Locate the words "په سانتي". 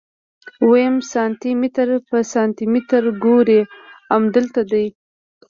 2.09-2.65